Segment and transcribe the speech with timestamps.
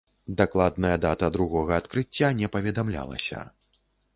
[0.37, 3.47] Дакладная дата другога адкрыцця не паведамлялася.